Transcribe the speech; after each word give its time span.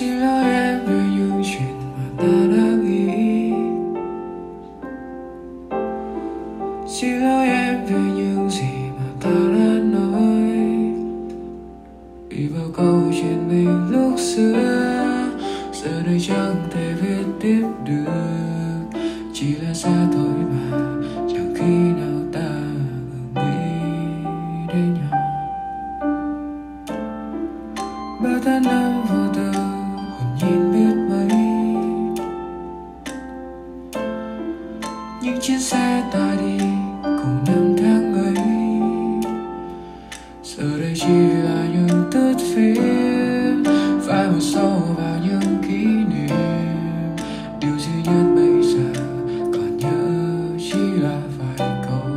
xin 0.00 0.20
lỗi 0.20 0.44
em 0.44 0.80
về 0.86 1.02
những 1.16 1.42
chuyện 1.44 1.78
mà 1.96 2.04
ta 2.16 2.56
đã 2.56 2.64
nghĩ 2.84 3.52
xin 6.86 7.20
lỗi 7.20 7.46
em 7.46 7.84
về 7.86 8.00
những 8.16 8.50
gì 8.50 8.72
mà 8.96 9.04
ta 9.20 9.30
đã 9.30 9.74
nói 9.92 10.20
Vì 12.40 12.48
bao 12.48 12.68
câu 12.76 13.02
chuyện 13.12 13.48
mình 13.48 13.88
lúc 13.90 14.18
xưa, 14.18 14.54
giờ 15.72 16.02
đây 16.06 16.20
chẳng 16.28 16.54
thể 16.70 16.92
viết 17.00 17.24
tiếp 17.40 17.66
được. 17.84 18.90
Chỉ 19.32 19.54
là 19.54 19.74
xa 19.74 20.06
thôi 20.12 20.34
mà, 20.50 20.78
chẳng 21.28 21.54
khi 21.58 21.74
nào 22.00 22.20
ta 22.32 22.50
ngừng 23.10 23.34
nghĩ 23.34 23.50
đến 24.68 24.94
nhau. 24.94 25.20
Bao 28.22 28.40
tháng 28.44 28.62
năm 28.62 29.02
vô 29.08 29.19
chiếc 35.40 35.58
xe 35.58 36.02
ta 36.12 36.36
đi 36.40 36.58
cùng 37.02 37.44
năm 37.46 37.76
tháng 37.78 38.14
ấy. 38.14 38.34
Giờ 40.42 40.80
đây 40.80 40.92
chỉ 40.96 41.18
là 41.44 41.66
những 41.72 42.10
thước 42.12 42.34
phim, 42.54 43.64
phải 44.06 44.26
một 44.26 44.40
sâu 44.40 44.82
vào 44.96 45.18
những 45.28 45.62
kỷ 45.62 45.84
niệm. 45.84 46.36
Điều 47.60 47.78
duy 47.78 48.02
nhất 48.04 48.32
bây 48.36 48.62
giờ 48.62 49.02
còn 49.36 49.76
nhớ 49.76 49.98
chỉ 50.58 51.02
là 51.02 51.20
vài 51.38 51.68
câu. 51.86 52.10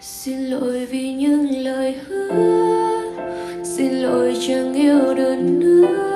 Xin 0.00 0.38
lỗi 0.38 0.86
vì 0.86 1.12
những 1.12 1.50
lời 1.50 2.00
hứa, 2.06 2.30
Xin 3.64 3.92
lỗi 3.92 4.36
chẳng 4.48 4.74
yêu 4.74 5.14
được 5.14 5.36
nữa. 5.36 6.13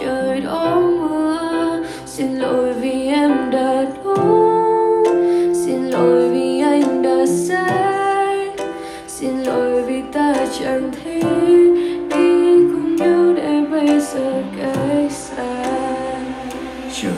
Trời 0.00 0.40
đó 0.40 0.80
mưa. 0.80 1.84
Xin 2.06 2.36
lỗi 2.36 2.72
vì 2.72 3.06
em 3.06 3.50
đã 3.52 3.86
đúng 4.04 5.04
Xin 5.64 5.90
lỗi 5.90 6.28
vì 6.28 6.60
anh 6.60 7.02
đã 7.02 7.26
sai 7.26 8.48
Xin 9.08 9.40
lỗi 9.40 9.82
vì 9.82 10.02
ta 10.12 10.46
chẳng 10.60 10.90
thể 11.04 11.22
đi 12.10 12.54
cùng 12.72 12.96
nhau 12.96 13.34
để 13.36 13.64
bây 13.70 14.00
giờ 14.00 14.42
cách 14.58 15.12
xa. 15.12 15.64
Chờ, 17.02 17.10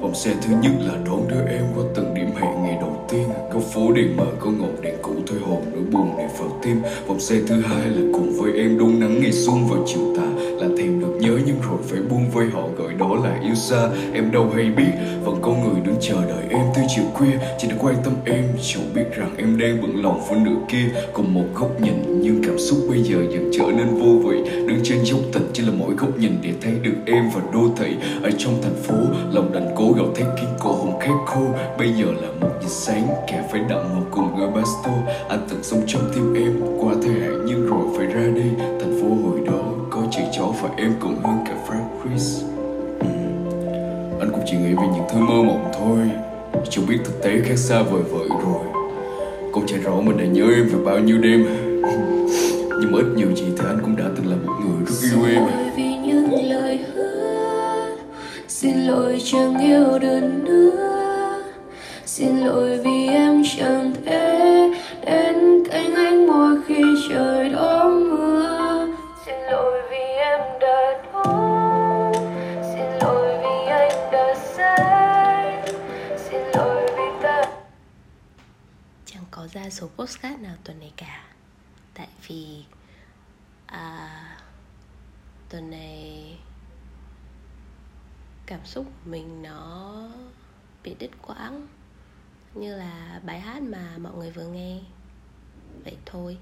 vòng 0.00 0.14
xe 0.14 0.30
thứ 0.42 0.54
nhất 0.62 0.72
là 0.80 0.94
đón 1.06 1.20
đưa 1.28 1.50
em 1.50 1.64
qua 1.76 1.84
từng 1.94 2.14
điểm 2.14 2.30
hẹn 2.40 2.62
ngày 2.62 2.76
đầu 2.80 3.06
tiên. 3.10 3.28
Có 3.52 3.60
phố 3.60 3.92
đèn 3.92 4.16
mờ 4.16 4.26
có 4.40 4.50
ngọn 4.50 4.82
đèn 4.82 4.94
cũ 5.02 5.12
thôi 5.26 5.38
hồn 5.46 5.62
nỗi 5.72 5.82
buồn 5.92 6.16
này 6.16 6.28
vào 6.38 6.58
tim. 6.62 6.76
Vòng 7.06 7.20
xe 7.20 7.36
thứ 7.46 7.54
hai 7.60 7.90
là 7.90 8.02
cùng 8.12 8.32
với 8.40 8.52
em 8.52 8.78
đón 8.78 9.00
nắng 9.00 9.20
ngày 9.20 9.32
xuân 9.32 9.66
vào 9.68 9.84
chiều 9.86 10.14
tà 10.16 10.47
rồi 11.70 11.78
phải 11.88 12.00
buông 12.10 12.30
vơi 12.30 12.46
họ 12.52 12.62
gọi 12.78 12.94
đó 12.98 13.14
là 13.24 13.40
yêu 13.42 13.54
xa 13.54 13.88
Em 14.14 14.30
đâu 14.32 14.50
hay 14.54 14.64
biết, 14.64 14.92
vẫn 15.24 15.38
có 15.42 15.50
người 15.50 15.80
đứng 15.84 15.96
chờ 16.00 16.14
đợi 16.28 16.44
em 16.50 16.66
từ 16.74 16.82
chiều 16.88 17.04
khuya. 17.14 17.38
Chỉ 17.58 17.68
để 17.68 17.74
quan 17.78 17.94
tâm 18.04 18.14
em, 18.24 18.44
chẳng 18.62 18.94
biết 18.94 19.04
rằng 19.16 19.34
em 19.36 19.58
đang 19.58 19.82
bận 19.82 20.02
lòng 20.04 20.20
với 20.28 20.38
nửa 20.40 20.56
kia. 20.68 20.88
Cùng 21.12 21.34
một 21.34 21.44
góc 21.54 21.80
nhìn 21.80 22.20
nhưng 22.20 22.42
cảm 22.44 22.58
xúc 22.58 22.78
bây 22.90 23.02
giờ 23.02 23.18
dần 23.30 23.50
trở 23.58 23.64
nên 23.64 23.86
vô 23.94 24.28
vị. 24.28 24.38
Đứng 24.50 24.80
trên 24.84 25.04
dốc 25.04 25.20
tình 25.32 25.50
chỉ 25.52 25.62
là 25.62 25.72
mỗi 25.78 25.94
góc 25.94 26.18
nhìn 26.18 26.32
để 26.42 26.52
thấy 26.60 26.72
được 26.82 26.94
em 27.06 27.30
và 27.34 27.40
đô 27.52 27.68
thị. 27.76 27.96
Ở 28.22 28.30
trong 28.38 28.62
thành 28.62 28.82
phố, 28.82 28.94
lòng 29.32 29.52
đành 29.52 29.68
cố 29.76 29.92
gạo 29.96 30.06
thét 30.14 30.26
kiên 30.40 30.50
cổ 30.58 30.72
hồng 30.72 30.98
khép 31.00 31.14
khô. 31.26 31.42
Bây 31.78 31.92
giờ 31.92 32.06
là 32.22 32.28
một 32.40 32.50
giờ 32.62 32.68
sáng, 32.68 33.08
kẻ 33.26 33.48
phải 33.52 33.60
đậm 33.68 33.94
một 33.94 34.06
cùng 34.10 34.36
gói 34.36 34.50
basto 34.50 34.92
Anh 35.28 35.46
từng 35.50 35.62
sống 35.62 35.82
trong 35.86 36.02
tim 36.14 36.34
em, 36.34 36.60
qua 36.80 36.87
cháu 40.38 40.54
và 40.62 40.68
em 40.76 40.94
còn 41.00 41.22
hơn 41.22 41.38
cả 41.46 41.54
Frank, 41.66 41.88
Chris. 42.02 42.42
Ừ. 43.00 43.06
Anh 44.20 44.30
cũng 44.30 44.42
chỉ 44.46 44.56
nghĩ 44.56 44.74
về 44.74 44.86
những 44.94 45.04
thứ 45.12 45.18
mơ 45.18 45.42
mộng 45.42 45.72
thôi. 45.78 45.98
Chưa 46.70 46.82
biết 46.88 46.98
thực 47.04 47.22
tế 47.22 47.40
khác 47.44 47.58
xa 47.58 47.82
vời 47.82 48.02
vợi 48.02 48.28
rồi. 48.28 48.64
Cũng 49.52 49.66
chả 49.66 49.76
rõ 49.76 50.00
mình 50.00 50.16
đã 50.18 50.24
nhớ 50.24 50.44
em 50.56 50.68
về 50.68 50.84
bao 50.84 50.98
nhiêu 50.98 51.18
đêm. 51.18 51.46
Nhưng 52.80 52.92
mà 52.92 52.98
ít 52.98 53.06
nhiều 53.16 53.36
gì 53.36 53.44
thì 53.58 53.64
anh 53.66 53.78
cũng 53.82 53.96
đã 53.96 54.04
từng 54.16 54.30
là 54.30 54.36
một 54.46 54.52
người 54.60 54.86
rất 54.86 55.08
yêu 55.10 55.24
em. 55.24 55.42
Xin 55.42 55.54
lỗi 55.54 55.70
vì 55.76 55.96
những 55.96 56.50
lời 56.50 56.78
hứa, 56.94 57.96
Xin 58.48 58.76
lỗi 58.76 59.18
chẳng 59.24 59.58
yêu 59.58 59.98
được 59.98 60.20
nữa. 60.44 61.42
Xin 62.06 62.38
lỗi 62.38 62.78
vì 62.84 63.06
em 63.06 63.42
có 79.48 79.60
ra 79.60 79.70
số 79.70 79.88
postcard 79.96 80.40
nào 80.40 80.56
tuần 80.64 80.78
này 80.78 80.92
cả. 80.96 81.24
Tại 81.94 82.08
vì 82.26 82.64
à, 83.66 84.38
tuần 85.48 85.70
này 85.70 86.38
cảm 88.46 88.66
xúc 88.66 88.84
của 88.86 89.10
mình 89.10 89.42
nó 89.42 89.94
bị 90.82 90.94
đứt 90.98 91.10
quãng. 91.22 91.66
Như 92.54 92.76
là 92.76 93.20
bài 93.24 93.40
hát 93.40 93.62
mà 93.62 93.98
mọi 93.98 94.12
người 94.14 94.30
vừa 94.30 94.46
nghe. 94.46 94.80
Vậy 95.84 95.96
thôi. 96.06 96.38